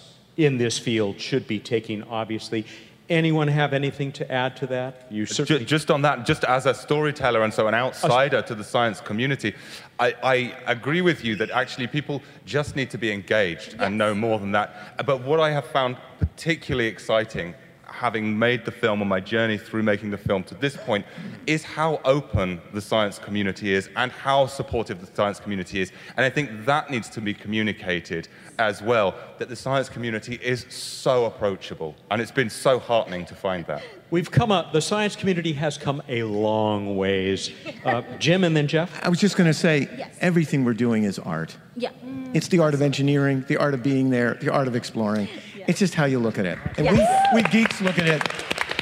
[0.45, 2.65] in this field should be taking, obviously.
[3.09, 5.07] Anyone have anything to add to that?
[5.11, 5.65] You certainly.
[5.65, 9.55] Just on that, just as a storyteller and so an outsider to the science community,
[9.99, 14.15] I, I agree with you that actually people just need to be engaged and know
[14.15, 15.05] more than that.
[15.05, 17.55] But what I have found particularly exciting,
[17.91, 21.05] having made the film on my journey through making the film to this point,
[21.47, 25.93] is how open the science community is and how supportive the science community is.
[26.17, 30.67] And I think that needs to be communicated as well, that the science community is
[30.69, 31.95] so approachable.
[32.11, 33.83] And it's been so heartening to find that.
[34.11, 37.51] We've come up, the science community has come a long ways.
[37.85, 39.01] Uh, Jim and then Jeff?
[39.05, 41.57] I was just going to say everything we're doing is art.
[41.77, 41.91] yeah.
[42.33, 45.29] It's the art of engineering, the art of being there, the art of exploring.
[45.67, 46.59] It's just how you look at it.
[46.77, 47.29] And Yes.
[47.35, 48.23] we, we geeks look at it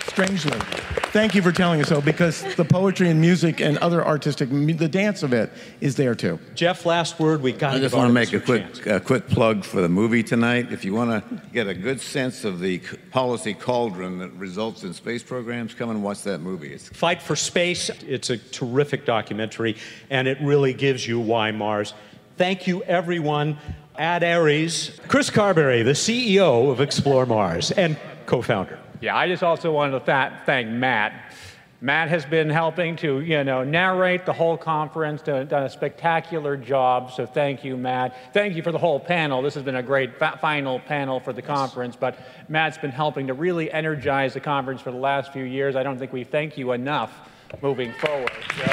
[0.09, 0.59] strangely.
[1.11, 4.89] Thank you for telling us so because the poetry and music and other artistic, the
[4.89, 6.39] dance of it is there too.
[6.55, 7.41] Jeff, last word.
[7.41, 9.89] We got to I just want to make a quick, a quick plug for the
[9.89, 10.71] movie tonight.
[10.71, 14.93] If you want to get a good sense of the policy cauldron that results in
[14.93, 16.75] space programs, come and watch that movie.
[16.75, 17.89] It's Fight for Space.
[18.07, 19.77] It's a terrific documentary,
[20.11, 21.95] and it really gives you why Mars.
[22.37, 23.57] Thank you, everyone.
[23.99, 28.79] Ad astra, Chris Carberry, the CEO of Explore Mars and co founder.
[29.01, 31.13] Yeah, I just also wanted to tha- thank Matt.
[31.81, 36.57] Matt has been helping to, you know, narrate the whole conference, done, done a spectacular
[36.57, 37.13] job.
[37.13, 38.17] So thank you, Matt.
[38.33, 39.43] Thank you for the whole panel.
[39.43, 41.95] This has been a great fa- final panel for the conference.
[41.95, 45.77] But Matt's been helping to really energize the conference for the last few years.
[45.77, 47.13] I don't think we thank you enough
[47.63, 48.33] moving forward.
[48.57, 48.65] So-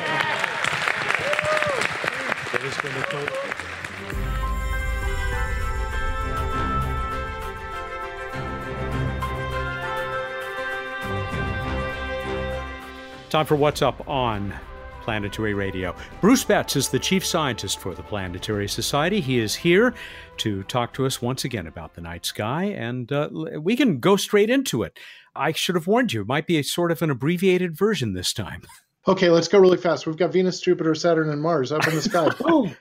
[13.36, 14.54] Time for What's Up on
[15.02, 15.93] Planetary Radio.
[16.21, 19.19] Bruce Betts is the chief scientist for the Planetary Society.
[19.19, 19.93] He is here
[20.38, 23.28] to talk to us once again about the night sky, and uh,
[23.60, 24.98] we can go straight into it.
[25.36, 28.32] I should have warned you, it might be a sort of an abbreviated version this
[28.32, 28.62] time.
[29.06, 30.08] Okay, let's go really fast.
[30.08, 32.30] We've got Venus, Jupiter, Saturn, and Mars up in the sky.
[32.39, 32.74] Boom!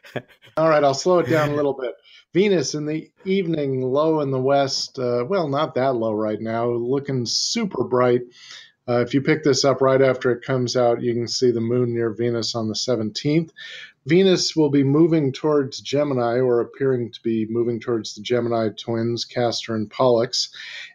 [0.56, 1.94] All right, I'll slow it down a little bit.
[2.32, 5.00] Venus in the evening, low in the west.
[5.00, 8.22] Uh, well, not that low right now, looking super bright.
[8.86, 11.60] Uh, if you pick this up right after it comes out, you can see the
[11.60, 13.50] moon near Venus on the 17th.
[14.06, 19.24] Venus will be moving towards Gemini, or appearing to be moving towards the Gemini twins,
[19.24, 20.50] Castor and Pollux.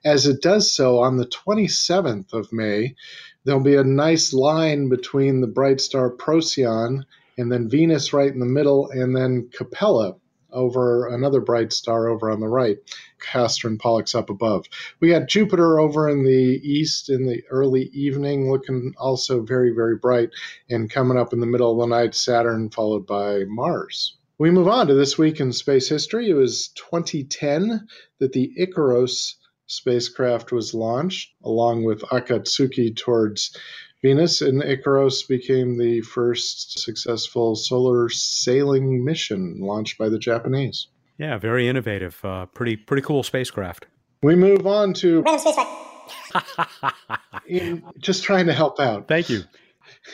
[0.06, 2.96] As it does so on the 27th of May,
[3.44, 7.06] there'll be a nice line between the bright star Procyon
[7.40, 10.16] and then Venus right in the middle, and then Capella
[10.52, 12.78] over another bright star over on the right,
[13.20, 14.66] Castor and Pollux up above.
[15.00, 19.96] We got Jupiter over in the east in the early evening, looking also very, very
[19.96, 20.30] bright,
[20.70, 24.16] and coming up in the middle of the night, Saturn followed by Mars.
[24.38, 26.30] We move on to this week in space history.
[26.30, 27.88] It was 2010
[28.20, 29.36] that the IKAROS
[29.66, 33.56] spacecraft was launched, along with Akatsuki towards
[34.02, 40.88] Venus, and IKAROS became the first successful solar sailing mission launched by the Japanese.
[41.18, 42.24] Yeah, very innovative.
[42.24, 43.88] Uh, pretty, pretty cool spacecraft.
[44.24, 45.24] We move on to
[47.48, 49.08] in just trying to help out.
[49.08, 49.44] Thank you.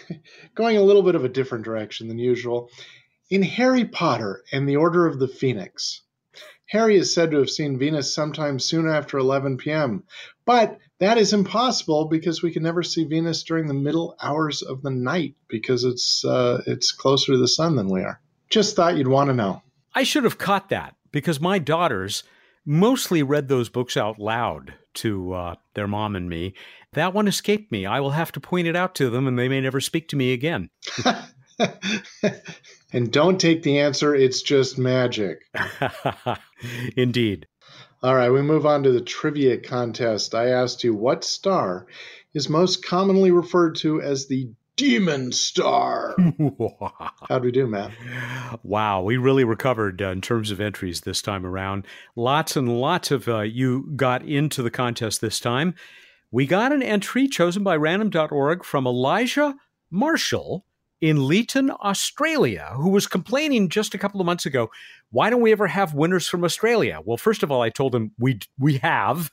[0.55, 2.69] Going a little bit of a different direction than usual.
[3.29, 6.01] In Harry Potter and the Order of the Phoenix,
[6.67, 10.03] Harry is said to have seen Venus sometime soon after 11 p.m.
[10.45, 14.81] But that is impossible because we can never see Venus during the middle hours of
[14.81, 18.19] the night because it's uh, it's closer to the sun than we are.
[18.49, 19.61] Just thought you'd want to know.
[19.93, 22.23] I should have caught that because my daughters
[22.65, 26.53] mostly read those books out loud to uh, their mom and me.
[26.93, 27.85] That one escaped me.
[27.85, 30.15] I will have to point it out to them, and they may never speak to
[30.15, 30.69] me again.
[32.95, 35.39] And don't take the answer, it's just magic.
[36.95, 37.45] Indeed.
[38.05, 40.35] All right, we move on to the trivia contest.
[40.35, 41.87] I asked you what star
[42.35, 46.15] is most commonly referred to as the demon star.
[47.27, 47.93] How'd we do, Matt?
[48.61, 51.87] Wow, we really recovered uh, in terms of entries this time around.
[52.15, 55.73] Lots and lots of uh, you got into the contest this time.
[56.29, 59.55] We got an entry chosen by random.org from Elijah
[59.89, 60.63] Marshall
[61.01, 64.69] in Leeton, Australia, who was complaining just a couple of months ago,
[65.11, 66.99] why don't we ever have winners from Australia?
[67.03, 69.31] Well, first of all, I told him we we have,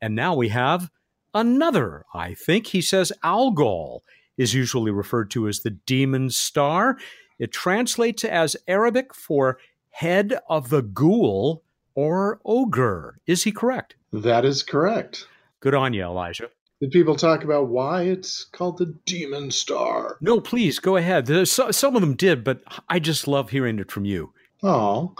[0.00, 0.90] and now we have
[1.32, 2.04] another.
[2.14, 4.04] I think he says Algol
[4.36, 6.98] is usually referred to as the demon star.
[7.38, 9.58] It translates as Arabic for
[9.90, 11.62] head of the ghoul
[11.94, 13.20] or ogre.
[13.26, 13.96] Is he correct?
[14.12, 15.26] That is correct.
[15.60, 16.50] Good on you, Elijah.
[16.80, 20.18] Did people talk about why it's called the Demon Star?
[20.20, 21.48] No, please go ahead.
[21.48, 24.32] some of them did, but I just love hearing it from you.
[24.62, 25.14] Oh,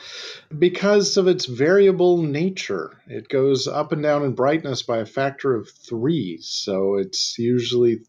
[0.58, 2.98] because of its variable nature.
[3.06, 6.38] It goes up and down in brightness by a factor of three.
[6.40, 8.00] So it's usually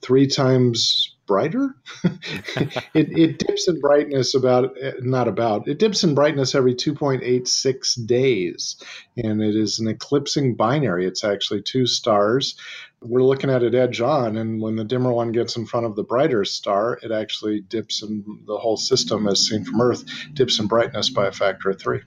[0.00, 1.74] three times brighter.
[2.04, 8.76] it, it dips in brightness about, not about, it dips in brightness every 2.86 days.
[9.16, 11.06] And it is an eclipsing binary.
[11.06, 12.56] It's actually two stars.
[13.02, 15.96] We're looking at it edge on, and when the dimmer one gets in front of
[15.96, 20.58] the brighter star, it actually dips in the whole system, as seen from Earth, dips
[20.58, 22.00] in brightness by a factor of three.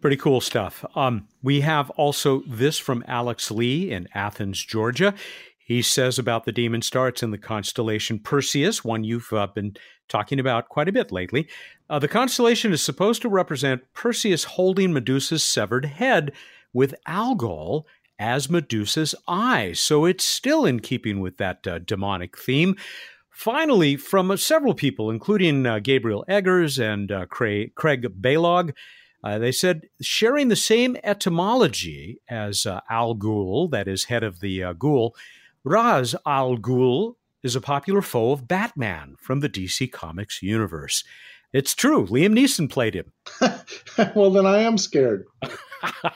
[0.00, 0.84] Pretty cool stuff.
[0.94, 5.14] Um, we have also this from Alex Lee in Athens, Georgia.
[5.64, 9.76] He says about the demon star, it's in the constellation Perseus, one you've uh, been
[10.08, 11.48] talking about quite a bit lately.
[11.88, 16.32] Uh, the constellation is supposed to represent Perseus holding Medusa's severed head
[16.74, 17.86] with Algol
[18.18, 19.72] as Medusa's eye.
[19.72, 22.76] So it's still in keeping with that uh, demonic theme.
[23.30, 28.74] Finally, from uh, several people, including uh, Gabriel Eggers and uh, Craig, Craig Baylog,
[29.24, 34.62] uh, they said sharing the same etymology as Al Ghul, that is, head of the
[34.78, 35.16] Ghoul,
[35.64, 41.04] Ra's al Ghul is a popular foe of Batman from the DC Comics universe.
[41.54, 42.06] It's true.
[42.06, 43.12] Liam Neeson played him.
[44.14, 45.24] well, then I am scared.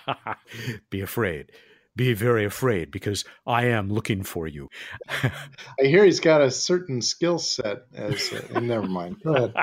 [0.90, 1.52] Be afraid.
[1.96, 4.68] Be very afraid because I am looking for you.
[5.08, 5.30] I
[5.84, 7.78] hear he's got a certain skill set.
[7.94, 9.16] As uh, never mind.
[9.24, 9.54] Go ahead.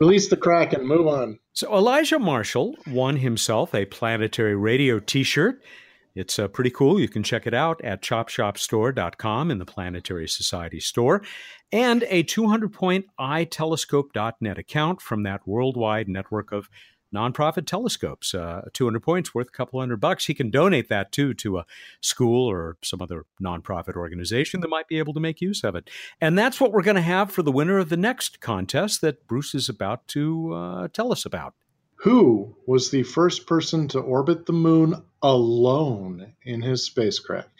[0.00, 1.38] Release the Kraken and move on.
[1.52, 5.62] So Elijah Marshall won himself a planetary radio T-shirt
[6.14, 7.00] it's uh, pretty cool.
[7.00, 11.22] You can check it out at chopshopstore.com in the Planetary Society store,
[11.72, 16.68] and a 200 point itelescope.net account from that worldwide network of
[17.14, 18.34] nonprofit telescopes.
[18.34, 20.26] Uh, 200 points worth a couple hundred bucks.
[20.26, 21.66] He can donate that too to a
[22.00, 25.88] school or some other nonprofit organization that might be able to make use of it.
[26.20, 29.26] And that's what we're going to have for the winner of the next contest that
[29.26, 31.54] Bruce is about to uh, tell us about.
[32.02, 37.50] Who was the first person to orbit the moon alone in his spacecraft?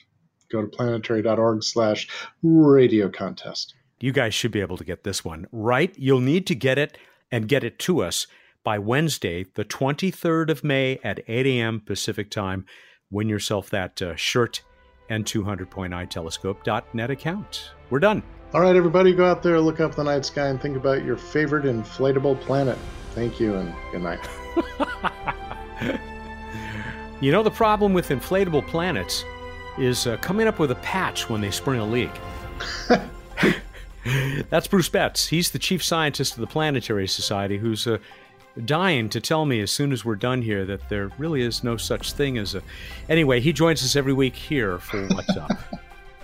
[0.51, 2.09] Go to planetary.org slash
[2.43, 3.75] radio contest.
[4.01, 5.95] You guys should be able to get this one, right?
[5.99, 6.97] You'll need to get it
[7.31, 8.27] and get it to us
[8.65, 11.81] by Wednesday, the 23rd of May at 8 a.m.
[11.81, 12.65] Pacific time.
[13.11, 14.63] Win yourself that uh, shirt
[15.09, 17.71] and 200 point itelescope.net account.
[17.91, 18.23] We're done.
[18.55, 21.17] All right, everybody, go out there, look up the night sky, and think about your
[21.17, 22.79] favorite inflatable planet.
[23.15, 25.99] Thank you and good night.
[27.21, 29.25] you know, the problem with inflatable planets
[29.79, 32.11] is uh, coming up with a patch when they spring a leak.
[34.51, 35.27] That's Bruce Betts.
[35.27, 37.99] He's the chief scientist of the Planetary Society who's uh,
[38.65, 41.77] dying to tell me as soon as we're done here that there really is no
[41.77, 42.63] such thing as a.
[43.09, 45.51] Anyway, he joins us every week here for What's Up.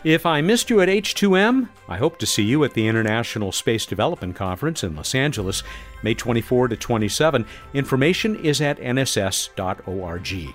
[0.05, 3.87] If I missed you at H2M, I hope to see you at the International Space
[3.87, 5.63] Development Conference in Los Angeles,
[6.03, 7.47] May 24 to 27.
[7.73, 10.55] Information is at nss.org.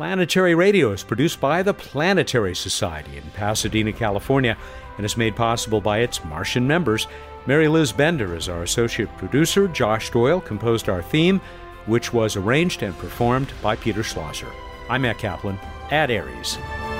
[0.00, 4.56] Planetary Radio is produced by the Planetary Society in Pasadena, California,
[4.96, 7.06] and is made possible by its Martian members.
[7.44, 9.68] Mary Liz Bender is our associate producer.
[9.68, 11.38] Josh Doyle composed our theme,
[11.84, 14.50] which was arranged and performed by Peter Schlosser.
[14.88, 15.58] I'm Matt Kaplan
[15.90, 16.99] Ad astra.